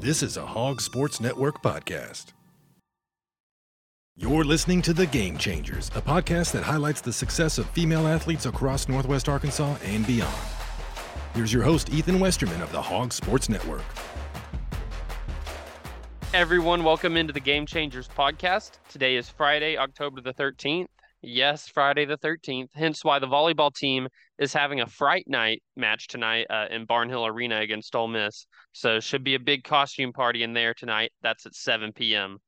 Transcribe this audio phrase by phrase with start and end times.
[0.00, 2.26] This is a Hawgs Sports Network podcast.
[4.16, 8.46] You're listening to The Game Changers, a podcast that highlights the success of female athletes
[8.46, 10.32] across Northwest Arkansas and beyond.
[11.34, 13.82] Here's your host, Ethan Westerman of the Hawgs Sports Network.
[16.32, 18.78] Everyone, welcome into the Game Changers podcast.
[18.88, 20.86] Today is Friday, October the 13th.
[21.22, 22.68] Yes, Friday the 13th.
[22.72, 24.06] Hence why the volleyball team
[24.38, 28.46] is having a fright night match tonight uh, in Barnhill Arena against Ole Miss.
[28.72, 31.10] So should be a big costume party in there tonight.
[31.22, 32.38] That's at 7 p.m.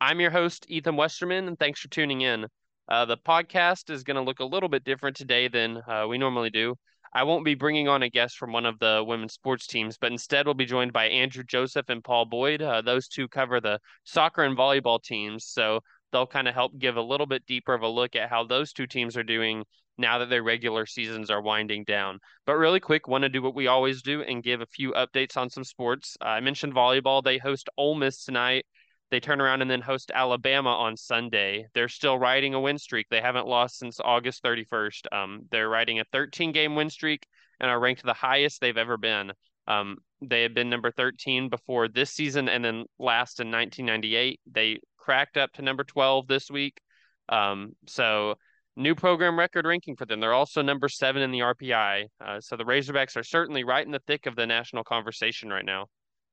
[0.00, 2.46] I'm your host, Ethan Westerman, and thanks for tuning in.
[2.88, 6.18] Uh, the podcast is going to look a little bit different today than uh, we
[6.18, 6.74] normally do.
[7.12, 10.12] I won't be bringing on a guest from one of the women's sports teams, but
[10.12, 12.62] instead we'll be joined by Andrew Joseph and Paul Boyd.
[12.62, 15.46] Uh, those two cover the soccer and volleyball teams.
[15.46, 15.80] So
[16.12, 18.72] they'll kind of help give a little bit deeper of a look at how those
[18.72, 19.64] two teams are doing
[20.00, 22.18] now that their regular seasons are winding down.
[22.46, 25.36] But really quick, want to do what we always do and give a few updates
[25.36, 26.16] on some sports.
[26.20, 27.22] Uh, I mentioned volleyball.
[27.22, 28.64] They host Ole Miss tonight.
[29.10, 31.66] They turn around and then host Alabama on Sunday.
[31.74, 33.06] They're still riding a win streak.
[33.10, 35.12] They haven't lost since August 31st.
[35.12, 37.26] Um, they're riding a 13 game win streak
[37.58, 39.32] and are ranked the highest they've ever been.
[39.66, 44.40] Um, they had been number 13 before this season and then last in 1998.
[44.50, 46.80] They cracked up to number 12 this week.
[47.28, 48.36] Um, so
[48.76, 50.20] new program record ranking for them.
[50.20, 52.04] They're also number seven in the RPI.
[52.24, 55.64] Uh, so the Razorbacks are certainly right in the thick of the national conversation right
[55.64, 55.86] now.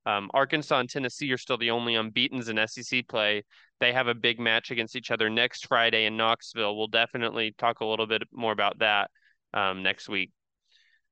[0.06, 3.44] Um, Arkansas and Tennessee are still the only unbeaten's in SEC play.
[3.82, 6.78] They have a big match against each other next Friday in Knoxville.
[6.78, 9.12] We'll definitely talk a little bit more about that
[9.54, 10.32] um, next week.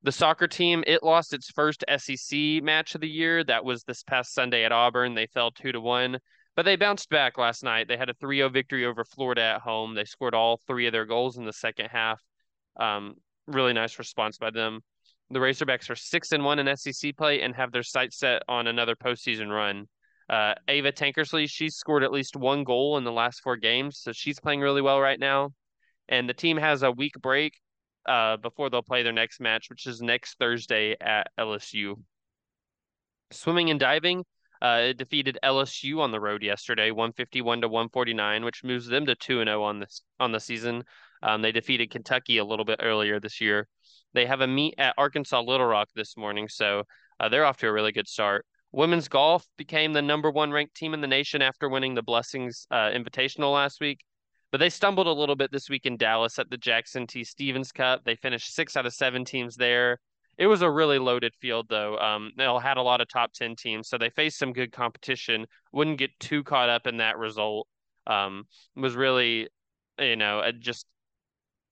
[0.03, 3.43] The soccer team, it lost its first SEC match of the year.
[3.43, 5.13] That was this past Sunday at Auburn.
[5.13, 6.19] They fell two to one.
[6.55, 7.87] But they bounced back last night.
[7.87, 9.93] They had a 3 0 victory over Florida at home.
[9.93, 12.21] They scored all three of their goals in the second half.
[12.79, 13.15] Um,
[13.47, 14.81] really nice response by them.
[15.31, 18.67] The Razorbacks are six and one in SEC play and have their sights set on
[18.67, 19.87] another postseason run.
[20.29, 24.11] Uh, Ava Tankersley, she's scored at least one goal in the last four games, so
[24.11, 25.51] she's playing really well right now.
[26.07, 27.59] And the team has a week break
[28.07, 31.95] uh, before they'll play their next match, which is next Thursday at LSU.
[33.31, 34.23] Swimming and diving,
[34.61, 39.15] uh, it defeated LSU on the road yesterday, 151 to 149, which moves them to
[39.15, 40.83] 2 and 0 on this on the season.
[41.21, 43.67] Um, they defeated Kentucky a little bit earlier this year.
[44.13, 46.83] They have a meet at Arkansas Little Rock this morning, so
[47.19, 48.45] uh, they're off to a really good start.
[48.71, 52.67] Women's golf became the number one ranked team in the nation after winning the Blessings
[52.71, 53.99] uh, Invitational last week.
[54.51, 57.23] But they stumbled a little bit this week in Dallas at the Jackson T.
[57.23, 58.03] Stevens Cup.
[58.03, 59.99] They finished six out of seven teams there.
[60.37, 61.97] It was a really loaded field, though.
[61.97, 65.45] Um, they had a lot of top 10 teams, so they faced some good competition.
[65.71, 67.67] Wouldn't get too caught up in that result.
[68.07, 69.47] Um, was really,
[69.99, 70.85] you know, just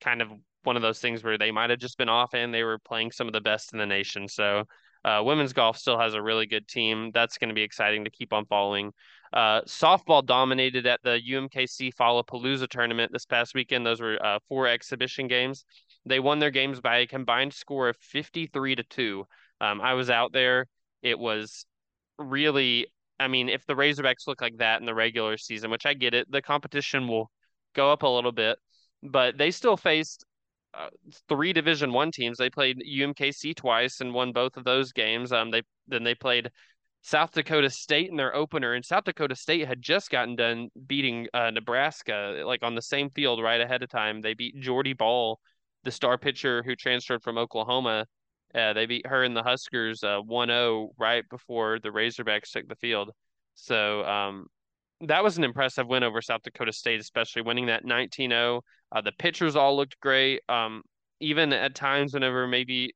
[0.02, 0.30] kind of
[0.64, 3.12] one of those things where they might have just been off and they were playing
[3.12, 4.28] some of the best in the nation.
[4.28, 4.64] So,
[5.06, 7.12] uh, women's golf still has a really good team.
[7.14, 8.94] That's going to be exciting to keep on following.
[9.34, 13.86] Uh, softball dominated at the UMKC Fallapalooza tournament this past weekend.
[13.86, 15.66] Those were uh, four exhibition games.
[16.06, 19.26] They won their games by a combined score of 53 to 2.
[19.62, 20.68] Um, I was out there.
[21.02, 21.66] It was
[22.18, 22.88] really,
[23.20, 26.14] I mean, if the Razorbacks look like that in the regular season, which I get
[26.14, 27.32] it, the competition will
[27.74, 28.58] go up a little bit,
[29.02, 30.26] but they still faced
[30.74, 30.90] uh,
[31.30, 32.38] three Division One teams.
[32.38, 35.32] They played UMKC twice and won both of those games.
[35.32, 36.50] Um, they then they played
[37.02, 41.28] South Dakota State in their opener, and South Dakota State had just gotten done beating
[41.34, 44.22] uh, Nebraska like on the same field right ahead of time.
[44.22, 45.40] They beat Jordy Bahl
[45.84, 48.06] the star pitcher who transferred from Oklahoma.
[48.54, 52.76] Uh, they beat her and the Huskers uh, 1-0 right before the Razorbacks took the
[52.76, 53.12] field.
[53.56, 54.48] So um,
[55.02, 58.62] that was an impressive win over South Dakota State, especially winning that 19-0.
[58.92, 60.42] Uh, the pitchers all looked great.
[60.50, 60.84] Um,
[61.20, 62.94] even at times, whenever maybe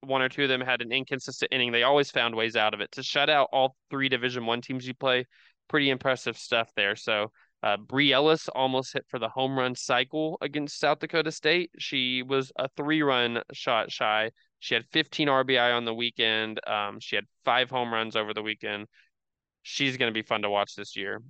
[0.00, 2.80] one or two of them had an inconsistent inning, they always found ways out of
[2.80, 2.92] it.
[2.92, 5.24] To shut out all three Division One teams you play,
[5.68, 6.96] pretty impressive stuff there.
[6.96, 7.30] So
[7.64, 11.70] uh, Bri Ellis almost hit for the home run cycle against South Dakota State.
[11.78, 14.32] She was a three run shot shy.
[14.58, 16.60] She had 15 RBI on the weekend.
[16.66, 18.86] Um, she had five home runs over the weekend.
[19.62, 21.22] She's going to be fun to watch this year.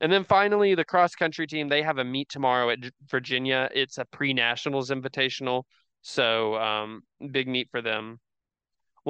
[0.00, 2.78] And then finally, the cross country team, they have a meet tomorrow at
[3.10, 3.68] Virginia.
[3.74, 5.64] It's a pre nationals invitational.
[6.00, 7.02] So, um,
[7.32, 8.18] big meet for them.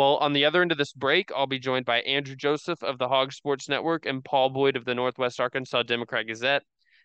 [0.01, 2.97] Well, on the other end of this break, I'll be joined by Andrew Joseph of
[2.97, 6.63] the Hawgs Sports Network and Paul Boyd of the Northwest Arkansas Democrat Gazette.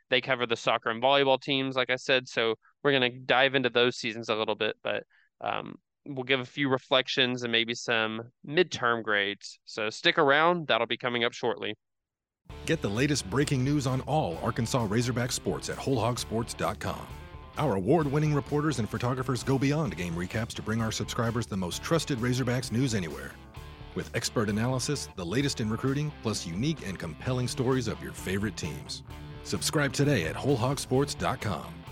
[0.10, 2.30] They cover the soccer and volleyball teams, like I said.
[2.30, 5.04] So we're going to dive into those seasons a little bit, but
[5.42, 5.76] um,
[6.06, 9.60] we'll give a few reflections and maybe some midterm grades.
[9.66, 10.70] So stick around.
[10.70, 11.76] That'll be coming up shortly.
[12.66, 17.08] Get the latest breaking news on all Arkansas Razorback sports at WholeHogSports.com.
[17.58, 21.56] Our award winning reporters and photographers go beyond game recaps to bring our subscribers the
[21.56, 23.32] most trusted Razorbacks news anywhere.
[23.96, 28.58] with expert analysis, the latest in recruiting, plus unique and compelling stories of your favorite
[28.58, 29.04] teams.
[29.44, 31.85] Subscribe today at WholeHogSports.com.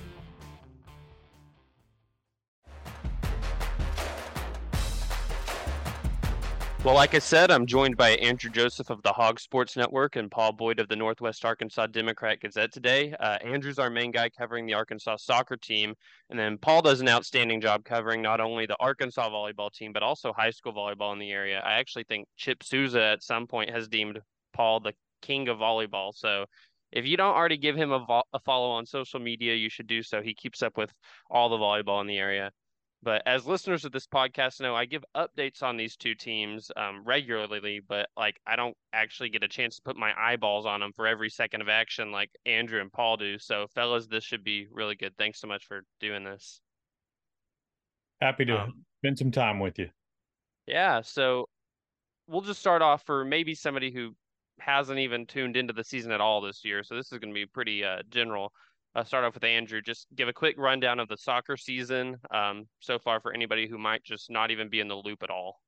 [6.84, 10.30] Well, like I said, I'm joined by Andrew Joseph of the Hawgs Sports Network and
[10.30, 13.14] Paul Boyd of the Northwest Arkansas Democrat Gazette today.
[13.22, 15.94] Uh, Andrew's our main guy covering the Arkansas soccer team,
[16.30, 20.04] and then Paul does an outstanding job covering not only the Arkansas volleyball team but
[20.04, 21.62] also high school volleyball in the area.
[21.64, 24.20] I actually think Chip Souza at some point has deemed
[24.52, 24.92] Paul the
[25.22, 26.14] king of volleyball.
[26.14, 26.44] So
[26.92, 29.88] if you don't already give him a, vo- a follow on social media, you should
[29.88, 30.22] do so.
[30.22, 30.92] He keeps up with
[31.30, 32.52] all the volleyball in the area.
[33.04, 37.04] But as listeners of this podcast know, I give updates on these two teams um,
[37.04, 40.94] regularly, but like I don't actually get a chance to put my eyeballs on them
[40.96, 43.38] for every second of action like Andrew and Paul do.
[43.40, 45.14] So, fellas, this should be really good.
[45.18, 46.62] Thanks so much for doing this.
[48.22, 49.90] Happy to um, spend some time with you.
[50.66, 51.02] Yeah.
[51.02, 51.50] So,
[52.28, 54.16] we'll just start off for maybe somebody who
[54.60, 56.84] hasn't even tuned into the season at all this year.
[56.84, 58.54] So, this is going to be pretty uh, general
[58.96, 59.82] uh, start off with Andrew.
[59.82, 63.78] Just give a quick rundown of the soccer season um, so far for anybody who
[63.78, 65.60] might just not even be in the loop at all.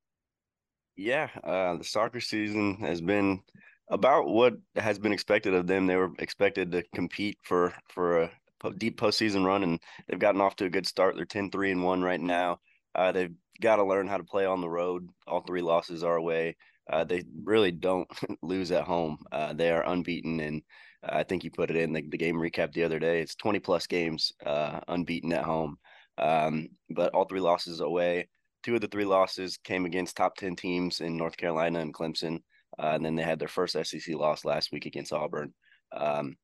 [0.96, 3.42] Yeah, uh, the soccer season has been
[3.90, 5.88] about what has been expected of them.
[5.88, 8.32] They were expected to compete for for a
[8.78, 11.16] deep postseason run, and they've gotten off to a good start.
[11.16, 12.60] They're 10 3 and 1 right now.
[12.94, 15.08] Uh, they've got to learn how to play on the road.
[15.28, 16.56] All three losses are away.
[16.90, 18.08] Uh, they really don't
[18.42, 19.18] lose at home.
[19.32, 20.62] Uh, they are unbeaten and
[21.08, 23.22] I think you put it in the, the game recap the other day.
[23.22, 25.78] It's 20 plus games uh, unbeaten at home,
[26.18, 28.28] um, but all three losses away.
[28.64, 32.40] Two of the three losses came against top 10 teams in North Carolina and Clemson.
[32.78, 35.54] Uh, and then they had their first SEC loss last week against Auburn.
[35.96, 36.36] Um,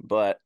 [0.00, 0.38] but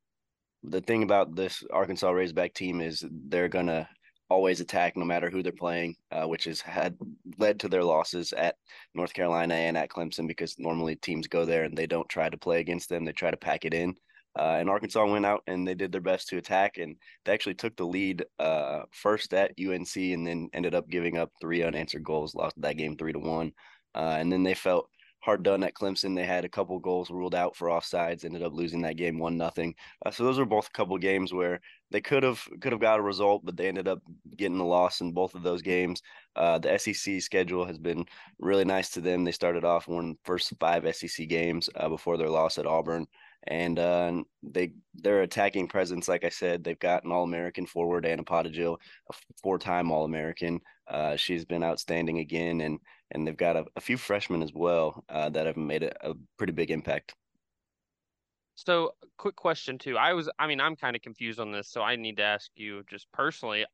[0.63, 3.89] the thing about this Arkansas Razorback team is they're going to
[4.31, 6.97] always attack no matter who they're playing, uh, which has had
[7.39, 8.57] led to their losses at
[8.95, 12.39] North Carolina and at Clemson because normally teams go there and they don't try to
[12.39, 13.95] play against them; they try to pack it in.
[14.39, 17.55] Uh, and Arkansas went out and they did their best to attack, and they actually
[17.55, 22.05] took the lead uh, first at UNC, and then ended up giving up three unanswered
[22.05, 23.53] goals, lost that game three to one,
[23.95, 24.89] uh, and then they felt
[25.21, 26.15] hard done at Clemson.
[26.15, 29.37] They had a couple goals ruled out for offsides, ended up losing that game one
[29.37, 29.75] nothing.
[30.05, 32.99] Uh, so those were both a couple games where they could have could have got
[32.99, 34.01] a result, but they ended up
[34.37, 36.03] getting a loss in both of those games.
[36.37, 38.05] Uh, the SEC schedule has been
[38.39, 39.25] really nice to them.
[39.25, 43.07] They started off one first five SEC games uh, before their loss at Auburn
[43.45, 48.05] and uh, they their attacking presence, like I said, they've got an All American forward,
[48.05, 48.77] Anna Podojil,
[49.11, 50.61] a four time All American.
[50.87, 52.79] Uh, she's been outstanding again, and
[53.11, 56.15] and they've got a, a few freshmen as well uh, that have made a, a
[56.39, 57.15] pretty big impact.
[58.55, 59.97] So, quick question too.
[59.97, 62.51] I was, I mean, I'm kind of confused on this, so I need to ask
[62.55, 63.65] you just personally.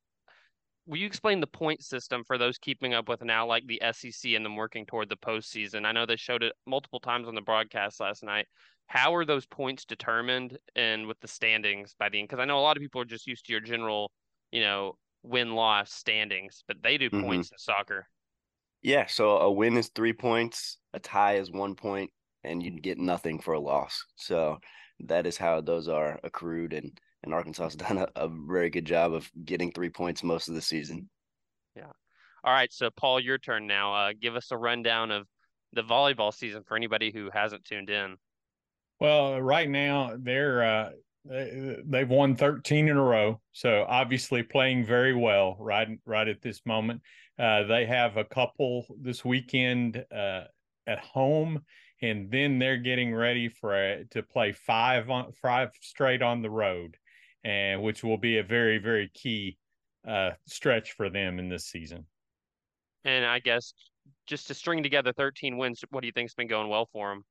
[0.88, 4.32] Will you explain the point system for those keeping up with now, like the SEC
[4.34, 5.84] and them working toward the postseason?
[5.84, 8.46] I know they showed it multiple times on the broadcast last night
[8.86, 12.28] how are those points determined and with the standings by the end?
[12.28, 14.12] Because I know a lot of people are just used to your general,
[14.52, 17.22] you know, win loss standings, but they do mm-hmm.
[17.22, 18.06] points in soccer.
[18.86, 22.12] Yeah, so a win is three points, a tie is one point,
[22.44, 24.04] and you get nothing for a loss.
[24.14, 24.58] So
[25.00, 28.84] that is how those are accrued, and and Arkansas has done a, a very good
[28.84, 31.10] job of getting three points most of the season.
[31.74, 31.90] Yeah.
[32.44, 33.92] All right, so Paul, your turn now.
[33.92, 35.26] Uh, give us a rundown of
[35.72, 38.14] the volleyball season for anybody who hasn't tuned in.
[39.00, 40.90] Well, right now they're uh,
[41.28, 46.60] they've won 13 in a row, so obviously playing very well right right at this
[46.64, 47.02] moment.
[47.38, 50.44] Uh, they have a couple this weekend uh,
[50.86, 51.62] at home,
[52.00, 56.50] and then they're getting ready for a, to play five on five straight on the
[56.50, 56.96] road,
[57.44, 59.58] and which will be a very very key
[60.08, 62.06] uh, stretch for them in this season.
[63.04, 63.72] And I guess
[64.26, 67.24] just to string together 13 wins, what do you think's been going well for them?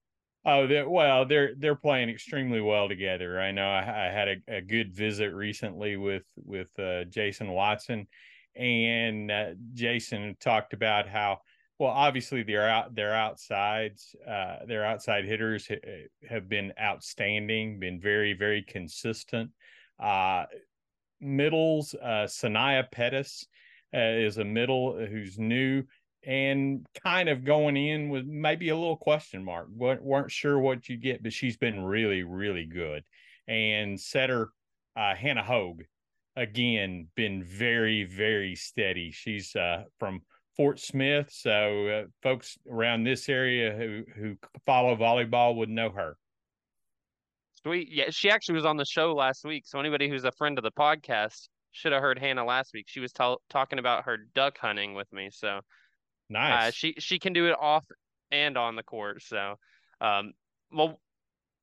[0.47, 3.41] Oh, they're, well, they're they're playing extremely well together.
[3.41, 8.07] I know I, I had a, a, good visit recently with with uh, Jason Watson,
[8.55, 11.39] and uh, Jason talked about how
[11.79, 17.99] well obviously their out their outsides uh, their outside hitters ha- have been outstanding, been
[17.99, 19.51] very very consistent.
[19.99, 20.45] Uh,
[21.21, 23.45] middles, uh, Sanaya Pettis
[23.93, 25.83] uh, is a middle who's new
[26.25, 29.67] and kind of going in with maybe a little question mark.
[29.69, 33.03] weren't sure what you get, but she's been really, really good.
[33.47, 34.49] And setter
[34.95, 35.83] uh, Hannah Hogue,
[36.35, 39.11] again, been very, very steady.
[39.11, 40.21] She's uh, from
[40.55, 46.17] Fort Smith, so uh, folks around this area who who follow volleyball would know her.
[47.63, 48.09] Sweet, yeah.
[48.09, 50.71] She actually was on the show last week, so anybody who's a friend of the
[50.71, 52.85] podcast should have heard Hannah last week.
[52.87, 55.59] She was t- talking about her duck hunting with me, so
[56.29, 56.67] Nice.
[56.67, 57.85] Uh, she she can do it off
[58.31, 59.21] and on the court.
[59.21, 59.55] So,
[60.01, 60.33] um,
[60.71, 60.99] well,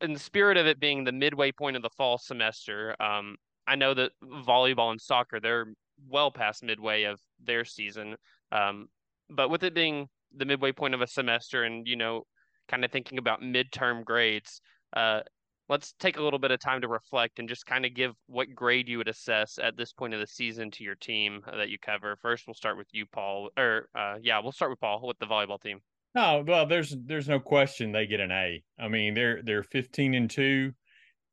[0.00, 3.36] in the spirit of it being the midway point of the fall semester, um,
[3.72, 5.72] I know that volleyball and soccer they're
[6.06, 8.16] well past midway of their season.
[8.50, 8.88] Um,
[9.30, 12.24] but with it being the midway point of a semester, and you know,
[12.68, 14.60] kind of thinking about midterm grades,
[14.94, 15.20] uh,
[15.70, 18.54] let's take a little bit of time to reflect and just kind of give what
[18.54, 21.78] grade you would assess at this point of the season to your team that you
[21.78, 22.18] cover.
[22.20, 23.48] First, we'll start with you, Paul.
[23.56, 25.80] Or uh, yeah, we'll start with Paul with the volleyball team.
[26.14, 28.62] No, well, there's there's no question they get an A.
[28.78, 30.72] I mean, they're they're 15 and two.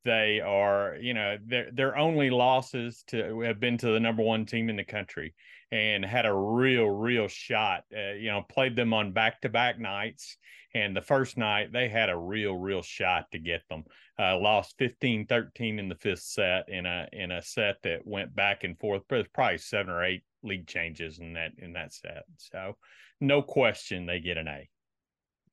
[0.04, 4.46] They are, you know, their their only losses to have been to the number one
[4.46, 5.34] team in the country,
[5.70, 7.84] and had a real real shot.
[7.94, 10.36] Uh, you know, played them on back to back nights,
[10.74, 13.84] and the first night they had a real real shot to get them.
[14.18, 18.64] Uh, lost 15-13 in the fifth set in a in a set that went back
[18.64, 19.02] and forth.
[19.08, 22.24] but Probably seven or eight lead changes in that in that set.
[22.36, 22.76] So
[23.20, 24.68] no question they get an A.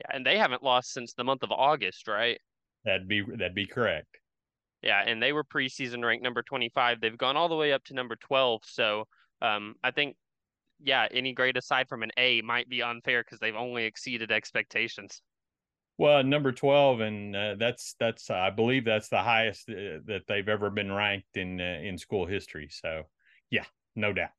[0.02, 2.40] Yeah, and they haven't lost since the month of August, right?
[2.86, 4.20] That'd be that'd be correct.
[4.82, 7.02] Yeah, and they were preseason ranked number 25.
[7.02, 8.62] They've gone all the way up to number 12.
[8.66, 9.06] So
[9.42, 10.16] um, I think,
[10.80, 15.22] yeah, any grade aside from an A might be unfair because they've only exceeded expectations.
[15.98, 20.26] Well, number 12, and uh, that's that's uh, I believe that's the highest uh, that
[20.28, 22.70] they've ever been ranked in uh, in school history.
[22.70, 23.04] So,
[23.50, 23.66] yeah,
[23.96, 24.30] no doubt.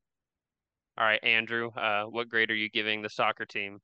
[0.96, 3.80] All right, Andrew, uh, what grade are you giving the soccer team?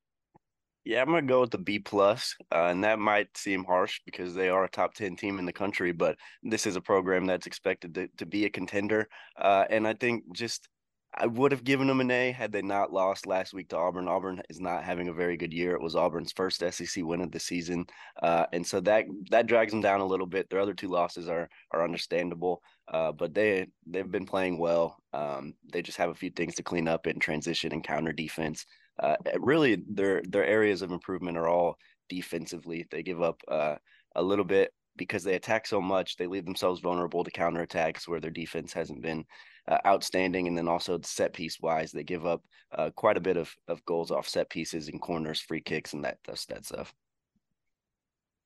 [0.84, 4.34] Yeah, I'm gonna go with the B plus, uh, and that might seem harsh because
[4.34, 7.46] they are a top ten team in the country, but this is a program that's
[7.46, 9.08] expected to, to be a contender.
[9.38, 10.68] Uh, and I think just
[11.14, 14.08] I would have given them an A had they not lost last week to Auburn.
[14.08, 15.74] Auburn is not having a very good year.
[15.74, 17.86] It was Auburn's first SEC win of the season,
[18.22, 20.50] uh, and so that that drags them down a little bit.
[20.50, 24.98] Their other two losses are are understandable, uh, but they they've been playing well.
[25.14, 28.66] Um, they just have a few things to clean up in transition and counter defense.
[28.98, 31.76] Uh, really, their their areas of improvement are all
[32.08, 32.86] defensively.
[32.90, 33.76] They give up uh,
[34.14, 36.16] a little bit because they attack so much.
[36.16, 39.24] They leave themselves vulnerable to counterattacks where their defense hasn't been
[39.66, 40.46] uh, outstanding.
[40.46, 43.84] And then also set piece wise, they give up uh, quite a bit of, of
[43.84, 46.94] goals off set pieces and corners, free kicks, and that that, that stuff.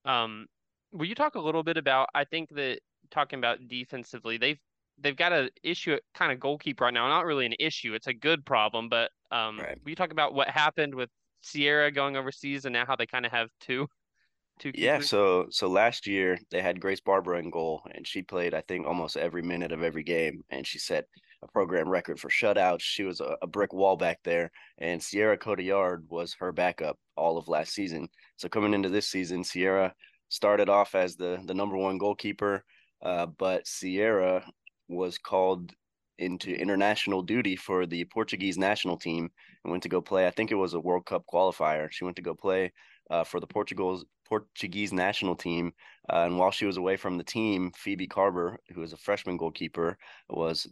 [0.05, 0.47] Um,
[0.93, 2.09] will you talk a little bit about?
[2.15, 4.61] I think that talking about defensively, they've
[5.01, 7.09] they've got an issue at kind of goalkeeper right now.
[7.09, 8.89] Not really an issue; it's a good problem.
[8.89, 9.79] But um, right.
[9.85, 11.11] you talk about what happened with
[11.43, 13.89] Sierra going overseas and now how they kind of have two?
[14.59, 18.55] Two yeah, so so last year they had Grace Barber in goal, and she played
[18.55, 21.05] I think almost every minute of every game, and she set
[21.43, 22.81] a program record for shutouts.
[22.81, 27.39] She was a, a brick wall back there, and Sierra Cotillard was her backup all
[27.39, 28.09] of last season.
[28.37, 29.95] So coming into this season, Sierra
[30.29, 32.65] started off as the the number one goalkeeper,
[33.03, 34.45] uh, but Sierra
[34.89, 35.73] was called
[36.19, 39.31] into international duty for the Portuguese national team
[39.65, 40.27] and went to go play.
[40.27, 41.91] I think it was a World Cup qualifier.
[41.91, 42.73] She went to go play
[43.11, 45.73] uh, for the Portugal's Portuguese national team.
[46.11, 49.37] Uh, and while she was away from the team, Phoebe Carver, who was a freshman
[49.37, 49.97] goalkeeper,
[50.29, 50.67] was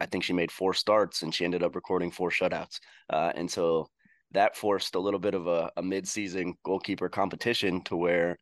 [0.00, 2.78] I think she made four starts and she ended up recording four shutouts.
[3.10, 3.88] Uh, and so
[4.32, 8.38] that forced a little bit of a, a mid-season goalkeeper competition to where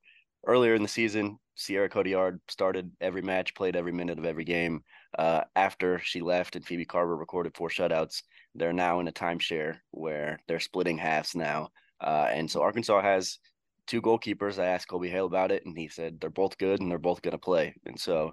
[0.46, 4.82] earlier in the season, Sierra Cotillard started every match, played every minute of every game.
[5.18, 8.22] Uh, after she left and Phoebe Carver recorded four shutouts,
[8.54, 11.68] they're now in a timeshare where they're splitting halves now.
[12.00, 13.38] Uh, and so Arkansas has
[13.86, 14.58] two goalkeepers.
[14.58, 17.20] I asked Colby Hale about it, and he said they're both good and they're both
[17.20, 17.74] going to play.
[17.84, 18.32] And so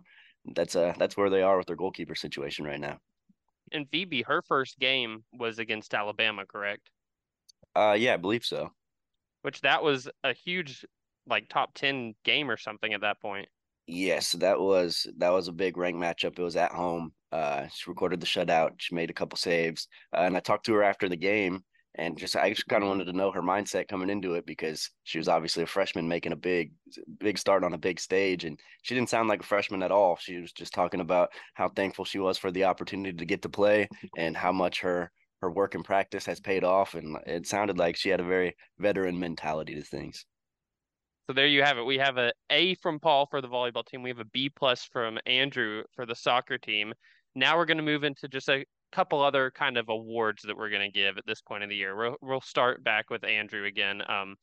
[0.56, 2.98] that's uh that's where they are with their goalkeeper situation right now.
[3.74, 6.90] And Phoebe, her first game was against Alabama, correct?
[7.76, 8.72] Uh, yeah, I believe so.
[9.42, 10.86] Which that was a huge,
[11.28, 13.48] like top ten game or something at that point.
[13.88, 16.38] Yes, that was that was a big rank matchup.
[16.38, 17.14] It was at home.
[17.32, 18.72] Uh, she recorded the shutout.
[18.78, 21.64] She made a couple saves, uh, and I talked to her after the game,
[21.98, 24.90] and just I just kind of wanted to know her mindset coming into it because
[25.04, 26.72] she was obviously a freshman making a big
[27.20, 30.16] big start on a big stage and she didn't sound like a freshman at all
[30.16, 33.50] she was just talking about how thankful she was for the opportunity to get to
[33.50, 37.78] play and how much her her work and practice has paid off and it sounded
[37.78, 40.26] like she had a very veteran mentality to things
[41.28, 44.02] so there you have it we have a a from paul for the volleyball team
[44.02, 46.94] we have a b plus from andrew for the soccer team
[47.36, 50.70] now we're going to move into just a couple other kind of awards that we're
[50.70, 51.96] going to give at this point of the year.
[51.96, 54.02] We'll, we'll start back with Andrew again.
[54.10, 54.36] Um,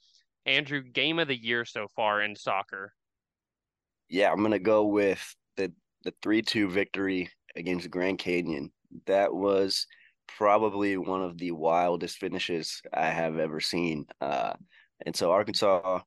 [0.46, 2.92] Andrew, game of the year so far in soccer.
[4.08, 5.72] Yeah, I'm going to go with the
[6.04, 8.70] the three two victory against Grand Canyon.
[9.06, 9.86] That was
[10.28, 14.06] probably one of the wildest finishes I have ever seen.
[14.20, 14.52] Uh,
[15.06, 16.00] and so Arkansas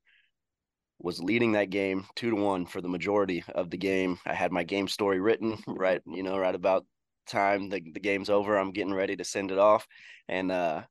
[0.99, 4.17] was leading that game two to one for the majority of the game.
[4.25, 6.85] I had my game story written right, you know, right about
[7.27, 9.85] time the, the game's over i'm getting ready to send it off
[10.29, 10.81] and uh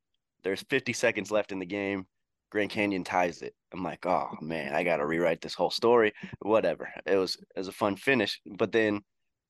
[0.43, 2.07] There's 50 seconds left in the game.
[2.51, 3.55] Grand Canyon ties it.
[3.73, 6.13] I'm like, oh man, I gotta rewrite this whole story.
[6.41, 6.89] Whatever.
[7.05, 8.41] It was it was a fun finish.
[8.47, 9.01] But then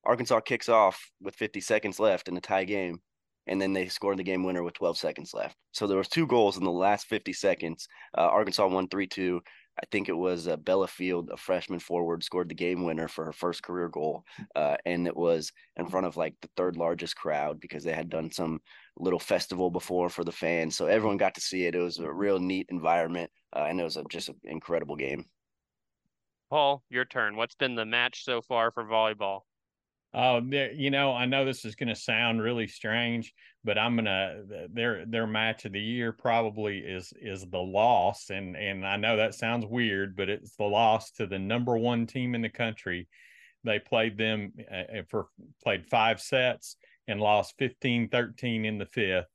[0.03, 2.99] Arkansas kicks off with 50 seconds left in a tie game,
[3.45, 5.55] and then they scored the game winner with 12 seconds left.
[5.71, 7.87] So there was two goals in the last 50 seconds.
[8.17, 9.39] Uh, Arkansas won 3-2.
[9.79, 13.25] I think it was uh, Bella Field, a freshman forward, scored the game winner for
[13.25, 14.23] her first career goal,
[14.55, 18.09] uh, and it was in front of like the third largest crowd because they had
[18.09, 18.59] done some
[18.97, 21.75] little festival before for the fans, so everyone got to see it.
[21.75, 25.25] It was a real neat environment, uh, and it was a, just an incredible game.
[26.49, 27.35] Paul, your turn.
[27.35, 29.41] What's been the match so far for volleyball?
[30.19, 34.41] Oh, you know, I know this is going to sound really strange, but I'm gonna
[34.73, 39.17] their their match of the year probably is is the loss, and and I know
[39.17, 43.07] that sounds weird, but it's the loss to the number one team in the country.
[43.63, 45.27] They played them uh, for
[45.63, 49.27] played five sets and lost 15-13 in the fifth.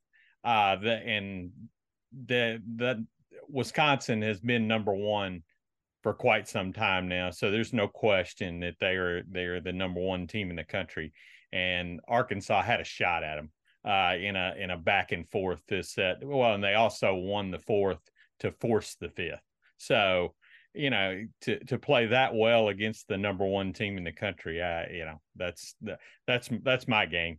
[0.43, 1.53] Uh, the, and
[2.27, 3.07] the the
[3.49, 5.45] Wisconsin has been number one
[6.03, 7.31] for quite some time now.
[7.31, 10.65] So there's no question that they are they are the number one team in the
[10.65, 11.13] country.
[11.53, 13.51] And Arkansas had a shot at them
[13.85, 16.25] uh, in a in a back and forth this set.
[16.25, 18.01] Well, and they also won the fourth
[18.41, 19.43] to force the fifth.
[19.79, 20.35] So
[20.75, 24.63] you know to to play that well against the number one team in the country,
[24.63, 25.77] I you know that's
[26.27, 27.39] that's that's my game.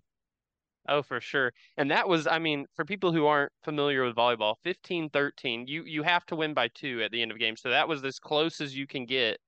[0.87, 1.53] Oh, for sure.
[1.77, 5.83] And that was, I mean, for people who aren't familiar with volleyball, 15 13, you,
[5.83, 7.55] you have to win by two at the end of a game.
[7.55, 9.39] So that was as close as you can get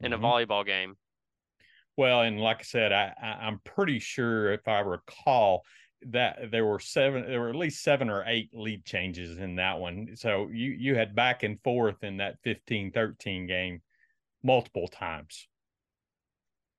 [0.00, 0.24] in mm-hmm.
[0.24, 0.96] a volleyball game.
[1.96, 5.62] Well, and like I said, I, I, am pretty sure if I recall
[6.08, 9.78] that there were seven, there were at least seven or eight lead changes in that
[9.78, 10.08] one.
[10.14, 13.82] So you, you had back and forth in that 15 13 game
[14.42, 15.46] multiple times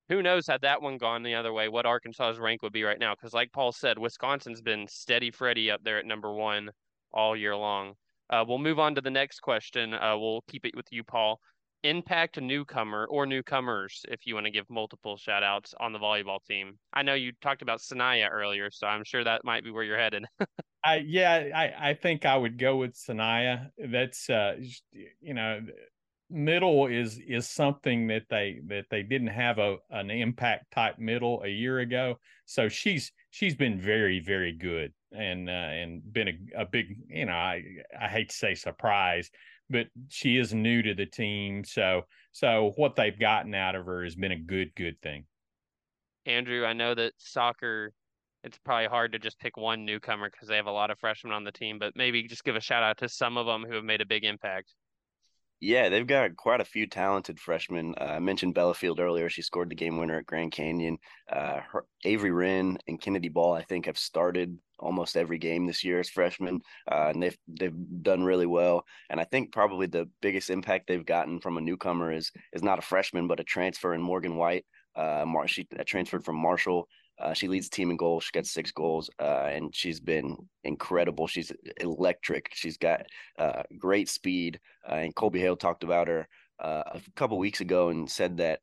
[0.08, 2.98] who knows had that one gone the other way, what Arkansas's rank would be right
[2.98, 3.14] now?
[3.14, 6.70] Because, like Paul said, Wisconsin's been steady Freddy up there at number one
[7.12, 7.94] all year long.
[8.30, 9.94] Uh, we'll move on to the next question.
[9.94, 11.38] Uh, we'll keep it with you, Paul.
[11.82, 16.38] Impact newcomer or newcomers, if you want to give multiple shout outs on the volleyball
[16.48, 16.78] team.
[16.94, 19.98] I know you talked about Sanaya earlier, so I'm sure that might be where you're
[19.98, 20.24] headed.
[20.84, 23.68] I yeah, I, I think I would go with Sanaya.
[23.78, 24.56] That's uh
[25.20, 25.60] you know,
[26.34, 31.42] middle is is something that they that they didn't have a an impact type middle
[31.44, 32.18] a year ago.
[32.44, 37.26] So she's she's been very very good and uh, and been a, a big you
[37.26, 37.62] know I
[37.98, 39.30] I hate to say surprise,
[39.70, 41.64] but she is new to the team.
[41.64, 45.24] So so what they've gotten out of her has been a good good thing.
[46.26, 47.92] Andrew, I know that soccer
[48.42, 51.32] it's probably hard to just pick one newcomer because they have a lot of freshmen
[51.32, 53.74] on the team, but maybe just give a shout out to some of them who
[53.74, 54.74] have made a big impact.
[55.60, 57.94] Yeah, they've got quite a few talented freshmen.
[57.98, 59.30] Uh, I mentioned Bella Field earlier.
[59.30, 60.98] She scored the game winner at Grand Canyon.
[61.30, 65.82] Uh, her, Avery Wren and Kennedy Ball, I think, have started almost every game this
[65.82, 68.84] year as freshmen, uh, and they've they've done really well.
[69.08, 72.78] And I think probably the biggest impact they've gotten from a newcomer is is not
[72.78, 74.66] a freshman, but a transfer in Morgan White.
[74.94, 78.24] Uh, she transferred from Marshall uh, she leads the team in goals.
[78.24, 81.26] She gets six goals, uh, and she's been incredible.
[81.26, 82.50] She's electric.
[82.52, 83.06] She's got
[83.38, 84.58] uh, great speed.
[84.88, 86.26] Uh, and Colby Hale talked about her
[86.60, 88.60] uh, a couple weeks ago and said that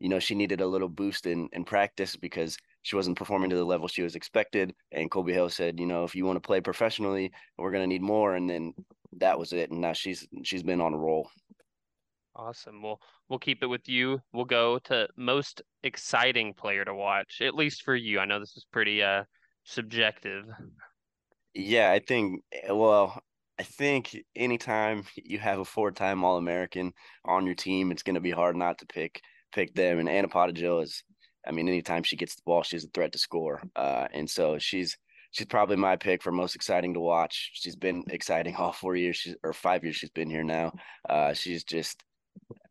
[0.00, 3.56] you know she needed a little boost in in practice because she wasn't performing to
[3.56, 4.74] the level she was expected.
[4.92, 7.88] And Colby Hale said, you know, if you want to play professionally, we're going to
[7.88, 8.34] need more.
[8.36, 8.72] And then
[9.18, 9.70] that was it.
[9.70, 11.28] And now she's she's been on a roll.
[12.38, 12.82] Awesome.
[12.82, 14.20] Well, we'll keep it with you.
[14.32, 18.20] We'll go to most exciting player to watch, at least for you.
[18.20, 19.24] I know this is pretty uh
[19.64, 20.44] subjective.
[21.52, 23.20] Yeah, I think eh, well,
[23.58, 26.92] I think anytime you have a four-time All-American
[27.24, 29.20] on your team, it's going to be hard not to pick
[29.52, 29.98] pick them.
[29.98, 31.02] And Anna Podojil is,
[31.46, 33.62] I mean, anytime she gets the ball, she's a threat to score.
[33.74, 34.96] Uh, and so she's
[35.32, 37.50] she's probably my pick for most exciting to watch.
[37.54, 40.72] She's been exciting all four years, she's, or five years she's been here now.
[41.08, 42.00] Uh, she's just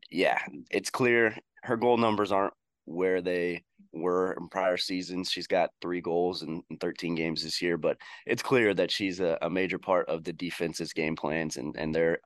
[0.10, 0.40] yeah,
[0.70, 2.54] it's clear her goal numbers aren't
[2.86, 5.30] where they were in prior seasons.
[5.30, 9.20] She's got three goals in, in 13 games this year, but it's clear that she's
[9.20, 12.20] a, a, major part of the defense's game plans, and and they're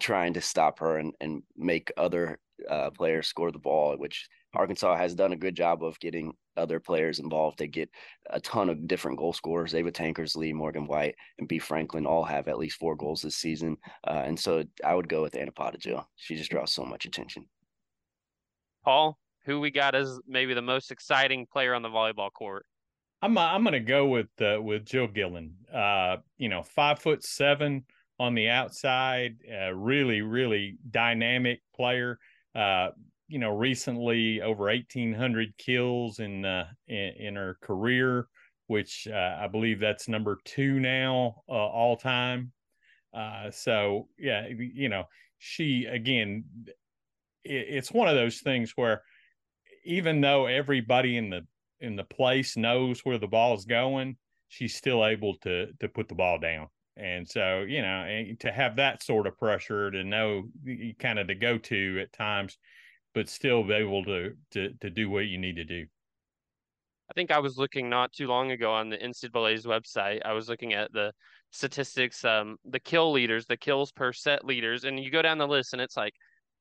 [0.00, 4.96] trying to stop her and and make other uh, players score the ball, which Arkansas
[4.96, 7.58] has done a good job of getting other players involved.
[7.58, 7.90] They get
[8.30, 9.74] a ton of different goal scorers.
[9.74, 13.76] Ava Tankersley, Morgan White, and Bea Franklin all have at least four goals this season.
[14.06, 16.04] Uh, and so I would go with Anna Podojil.
[16.16, 17.46] She just draws so much attention.
[18.84, 22.64] Paul, who we got as maybe the most exciting player on the volleyball court?
[23.20, 25.54] I'm uh, I'm going to go with uh, with Jill Gillen.
[25.72, 27.84] Uh, you know, five foot seven
[28.20, 32.18] on the outside, uh, really really dynamic player.
[33.28, 38.26] You know, recently over 1,800 kills in, uh, in, in her career.
[38.66, 42.52] which uh, I believe that's number two now uh, all time.
[43.14, 45.04] Uh, so yeah, you know,
[45.38, 46.44] she again,
[47.44, 49.02] it, it's one of those things where
[49.84, 51.46] even though everybody in the
[51.80, 54.16] in the place knows where the ball is going,
[54.48, 56.68] she's still able to to put the ball down.
[56.96, 60.44] And so, you know, to have that sort of pressure to know
[60.98, 62.58] kind of the go to at times,
[63.18, 65.84] but still be able to, to to do what you need to do.
[67.10, 70.20] I think I was looking not too long ago on the NCAA's website.
[70.24, 71.10] I was looking at the
[71.50, 75.48] statistics, um, the kill leaders, the kills per set leaders, and you go down the
[75.48, 76.12] list and it's like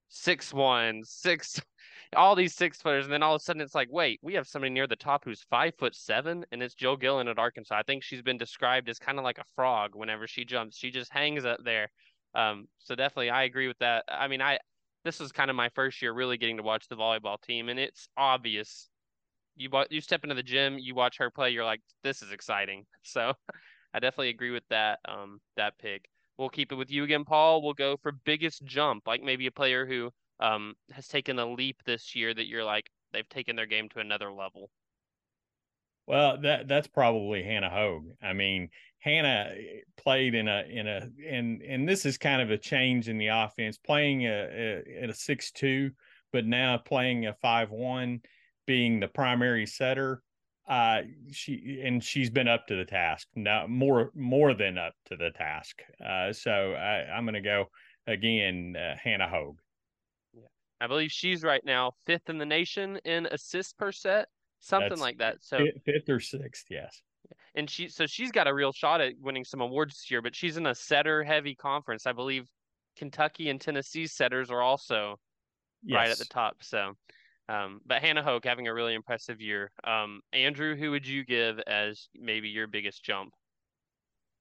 [0.08, 1.62] six one, six
[2.16, 4.48] all these six footers, and then all of a sudden it's like, wait, we have
[4.48, 7.76] somebody near the top who's five foot seven, and it's Jill Gillen at Arkansas.
[7.78, 10.76] I think she's been described as kind of like a frog whenever she jumps.
[10.76, 11.90] She just hangs up there.
[12.34, 14.06] Um, so definitely, I agree with that.
[14.10, 14.58] I mean, I
[15.08, 17.80] this was kind of my first year really getting to watch the volleyball team, and
[17.80, 18.90] it's obvious.
[19.56, 22.86] You you step into the gym, you watch her play, you're like, this is exciting.
[23.04, 23.34] So,
[23.94, 25.00] I definitely agree with that.
[25.08, 26.10] Um, that pick.
[26.38, 27.62] We'll keep it with you again, Paul.
[27.62, 31.78] We'll go for biggest jump, like maybe a player who um, has taken a leap
[31.86, 34.70] this year that you're like they've taken their game to another level?
[36.08, 38.08] Well, that that's probably Hannah Hogue.
[38.22, 42.50] I mean, Hannah eh, played in a in a and and this is kind of
[42.50, 45.92] a change in the offense, playing a, at a six two,
[46.32, 48.22] but now playing a five one,
[48.66, 50.24] being the primary setter.
[50.68, 55.16] Uh, she and she's been up to the task now, more more than up to
[55.16, 55.82] the task.
[56.06, 57.68] Uh, so I, I'm going to go
[58.08, 59.60] again, uh, Hannah Hogue.
[60.34, 60.48] Yeah.
[60.82, 64.28] I believe she's right now fifth in the nation in assists per set,
[64.60, 65.38] something That's like that.
[65.42, 67.02] So fifth or sixth, yes.
[67.56, 70.36] And she so she's got a real shot at winning some awards this year, but
[70.36, 72.06] she's in a setter heavy conference.
[72.06, 72.48] I believe
[72.98, 75.20] Kentucky and Tennessee setters are also
[75.84, 75.98] yes.
[75.98, 76.58] right at the top.
[76.62, 76.94] So
[77.50, 79.72] um, but Hannah Hogue having a really impressive year.
[79.84, 83.34] Um, Andrew, who would you give as maybe your biggest jump?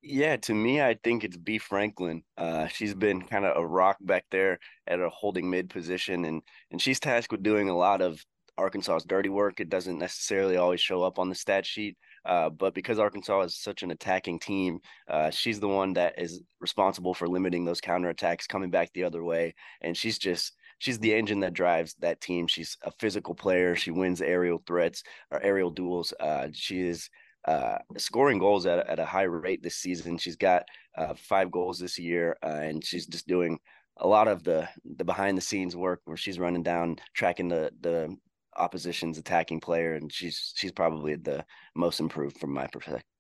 [0.03, 2.23] Yeah, to me, I think it's Bea Franklin.
[2.37, 6.43] Uh, she's been kind of a rock back there at a holding mid position, and
[6.71, 8.25] and she's tasked with doing a lot of
[8.59, 9.61] Arkansas's dirty work.
[9.61, 13.57] It doesn't necessarily always show up on the stat sheet, uh, but because Arkansas is
[13.57, 18.49] such an attacking team, uh, she's the one that is responsible for limiting those counterattacks
[18.49, 22.47] coming back the other way, and she's just she's the engine that drives that team.
[22.47, 23.77] She's a physical player.
[23.77, 26.13] She wins aerial threats or aerial duels.
[26.19, 27.09] Uh, she is
[27.47, 30.19] uh, scoring goals at, at a high rate this season.
[30.19, 30.65] She's got
[30.97, 33.59] uh, five goals this year, uh, and she's just doing
[33.99, 37.71] a lot of the the behind the scenes work where she's running down, tracking the
[37.81, 38.17] the
[38.57, 42.69] opposition's attacking player, and she's she's probably the most improved from my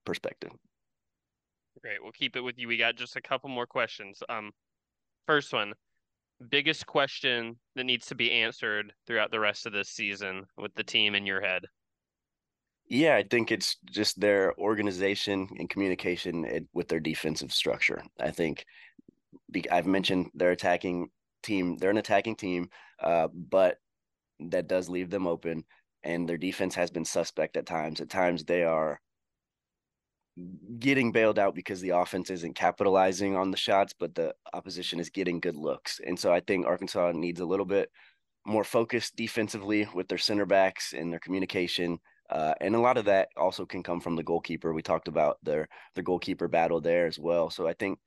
[0.04, 0.50] perspective.
[1.82, 2.68] Great, we'll keep it with you.
[2.68, 4.22] We got just a couple more questions.
[4.28, 4.52] Um,
[5.26, 5.74] first one,
[6.50, 10.84] biggest question that needs to be answered throughout the rest of this season with the
[10.84, 11.62] team in your head.
[12.88, 18.00] Yeah, I think it's just their organization and communication with their defensive structure.
[18.20, 18.64] I think
[19.70, 21.08] I've mentioned their attacking
[21.42, 21.78] team.
[21.78, 22.68] They're an attacking team,
[23.00, 23.78] uh, but
[24.40, 25.64] that does leave them open,
[26.02, 28.00] and their defense has been suspect at times.
[28.00, 29.00] At times, they are
[30.78, 35.08] getting bailed out because the offense isn't capitalizing on the shots, but the opposition is
[35.08, 36.00] getting good looks.
[36.06, 37.90] And so I think Arkansas needs a little bit
[38.44, 41.98] more focused defensively with their center backs and their communication
[42.30, 44.72] uh, and a lot of that also can come from the goalkeeper.
[44.72, 47.50] We talked about their the goalkeeper battle there as well.
[47.50, 47.98] So I think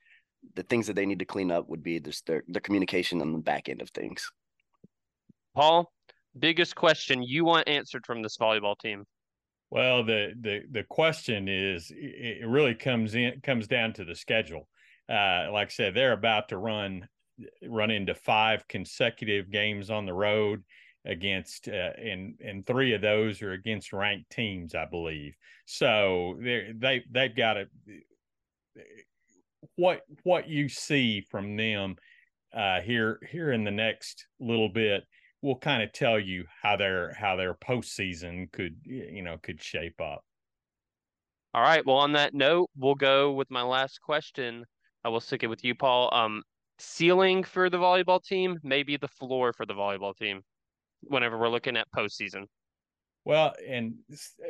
[0.56, 3.32] the things that they need to clean up would be just their the communication on
[3.32, 4.30] the back end of things.
[5.56, 5.92] Paul,
[6.38, 9.06] biggest question you want answered from this volleyball team?
[9.72, 14.68] Well, the the the question is it really comes in comes down to the schedule.
[15.08, 17.08] Uh, like I said, they're about to run
[17.68, 20.64] run into five consecutive games on the road
[21.06, 25.34] against uh, and and three of those are against ranked teams i believe
[25.66, 27.66] so they they they've got to
[29.78, 31.96] what what you see from them
[32.54, 35.06] uh here here in the next little bit
[35.42, 40.00] will kind of tell you how their how their postseason could you know could shape
[40.02, 40.24] up.
[41.54, 44.66] All right well on that note we'll go with my last question.
[45.04, 46.14] I will stick it with you paul.
[46.14, 46.44] Um
[46.78, 50.42] ceiling for the volleyball team maybe the floor for the volleyball team
[51.02, 52.46] whenever we're looking at postseason.
[53.26, 53.96] Well, and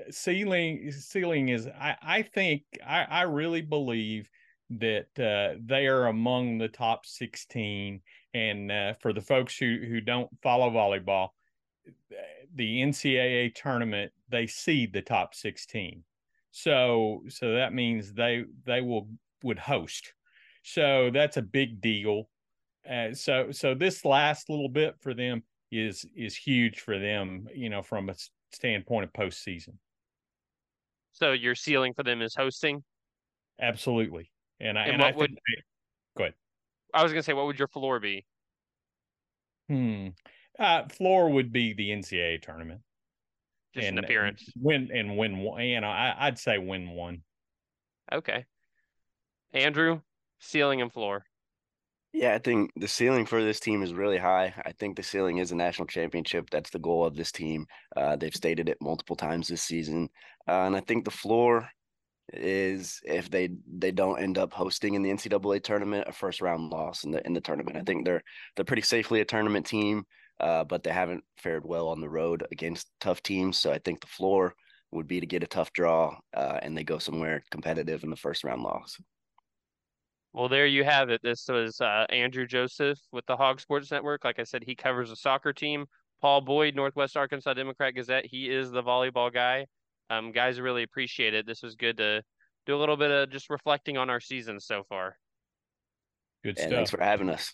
[0.09, 4.29] ceiling ceiling is I I think I I really believe
[4.71, 8.01] that uh, they are among the top 16
[8.33, 11.29] and uh, for the folks who who don't follow volleyball
[12.55, 16.03] the NCAA tournament they seed the top 16
[16.51, 19.07] so so that means they they will
[19.43, 20.13] would host
[20.63, 22.29] so that's a big deal
[22.89, 27.69] uh, so so this last little bit for them is is huge for them, you
[27.69, 28.15] know, from a
[28.51, 29.75] standpoint of postseason.
[31.11, 32.83] So your ceiling for them is hosting.
[33.61, 35.63] Absolutely, and I And and, what I think would- they- go ahead.
[36.93, 38.25] I was gonna say, what would your floor be?
[39.69, 40.09] Hmm.
[40.57, 42.81] Uh, floor would be the NCAA tournament.
[43.73, 44.43] Just an and appearance.
[44.59, 45.63] Win and win one.
[45.63, 47.21] You know, I, I'd say win one.
[48.11, 48.45] Okay.
[49.53, 50.01] Andrew,
[50.39, 51.23] ceiling and floor.
[52.11, 54.51] Yeah, I think the ceiling for this team is really high.
[54.65, 56.49] I think the ceiling is a national championship.
[56.49, 57.67] That's the goal of this team.
[57.95, 60.09] Uh, they've stated it multiple times this season,
[60.47, 61.69] uh, and I think the floor
[62.33, 66.69] is if they they don't end up hosting in the NCAA tournament, a first round
[66.69, 67.77] loss in the in the tournament.
[67.77, 68.23] I think they're
[68.55, 70.05] they're pretty safely a tournament team,
[70.39, 73.57] uh, but they haven't fared well on the road against tough teams.
[73.57, 74.55] So I think the floor
[74.91, 78.15] would be to get a tough draw, uh, and they go somewhere competitive in the
[78.15, 78.99] first round loss.
[80.33, 81.21] Well, there you have it.
[81.23, 84.23] This was uh, Andrew Joseph with the Hawgs Sports Network.
[84.23, 85.85] Like I said, he covers the soccer team.
[86.21, 88.25] Paul Boyd, Northwest Arkansas Democrat Gazette.
[88.25, 89.65] He is the volleyball guy.
[90.09, 91.45] Um, guys, really appreciate it.
[91.45, 92.23] This was good to
[92.65, 95.15] do a little bit of just reflecting on our season so far.
[96.43, 96.71] Good And stuff.
[96.71, 97.51] thanks for having us.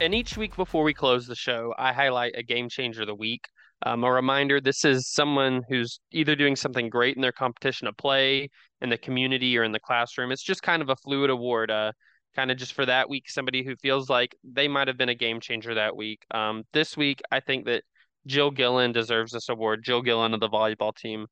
[0.00, 3.14] And each week before we close the show, I highlight a game changer of the
[3.14, 3.44] week.
[3.84, 7.96] Um, a reminder this is someone who's either doing something great in their competition of
[7.96, 8.48] play,
[8.80, 10.32] in the community, or in the classroom.
[10.32, 11.92] It's just kind of a fluid award, uh,
[12.34, 15.14] kind of just for that week, somebody who feels like they might have been a
[15.14, 16.24] game changer that week.
[16.30, 17.82] Um, this week, I think that
[18.26, 19.82] Jill Gillen deserves this award.
[19.82, 21.26] Jill Gillen of the volleyball team.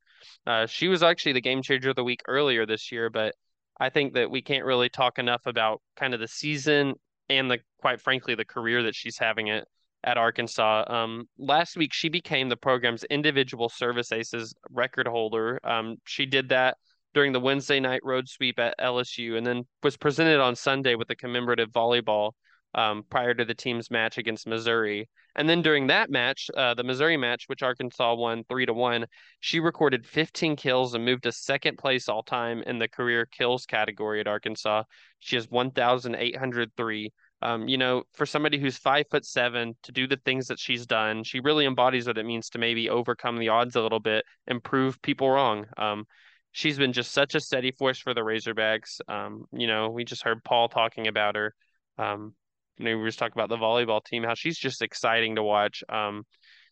[0.47, 3.35] Uh, she was actually the game changer of the week earlier this year, but
[3.81, 6.95] I think that we can't really talk enough about kind of the season
[7.29, 9.65] and the quite frankly the career that she's having it
[10.05, 10.85] at Arkansas.
[10.89, 15.61] Um, last week she became the program's individual service aces record holder.
[15.65, 16.77] Um, she did that
[17.15, 21.11] during the Wednesday night road sweep at LSU, and then was presented on Sunday with
[21.11, 22.33] a commemorative volleyball
[22.75, 25.09] um, prior to the team's match against Missouri.
[25.37, 29.07] And then during that match, uh, the Missouri match, which Arkansas won three to one,
[29.41, 33.65] she recorded 15 kills and moved to second place all time in the career kills
[33.65, 34.83] category at Arkansas.
[35.21, 37.13] She has 1,803.
[37.41, 40.87] Um, you know, for somebody who's five foot seven to do the things that she's
[40.87, 44.25] done, she really embodies what it means to maybe overcome the odds a little bit
[44.49, 45.67] and prove people wrong.
[45.77, 46.05] Um,
[46.51, 49.01] she's been just such a steady force for the Razorbacks.
[49.07, 51.55] Um, you know, we just heard Paul talking about her.
[51.97, 52.35] Um,
[52.85, 55.83] know, we were just talking about the volleyball team, how she's just exciting to watch.
[55.89, 56.25] Um,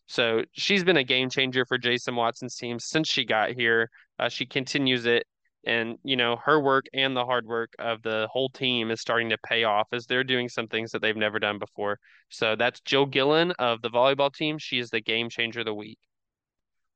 [0.07, 3.89] so she's been a game changer for Jason Watson's team since she got here.
[4.17, 5.27] Uh, she continues it
[5.67, 9.29] and you know her work and the hard work of the whole team is starting
[9.29, 11.99] to pay off as they're doing some things that they've never done before.
[12.29, 14.57] So that's jill gillen of the volleyball team.
[14.57, 15.99] She is the game changer of the week.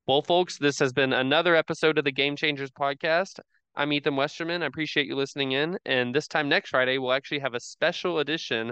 [0.08, 3.40] Well folks this has been another episode of the game changers podcast.
[3.76, 4.64] I'm ethan westerman.
[4.64, 5.78] I appreciate you listening in.
[5.86, 8.72] And this time next friday we'll actually have a special edition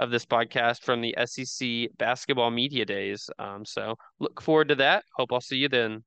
[0.00, 5.04] of this podcast from the sec basketball media days um, so look forward to that
[5.16, 6.02] hope i'll see you then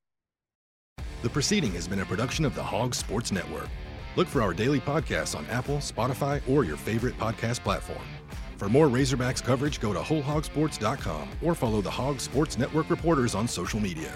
[1.23, 3.69] The proceeding has been a production of the Hawgs Sports Network.
[4.17, 8.03] Look for our daily podcasts on Apple, Spotify, or your favorite podcast platform.
[8.57, 13.47] For more Razorbacks coverage, go to wholehogsports.com or follow the Hog Sports Network reporters on
[13.47, 14.13] social media.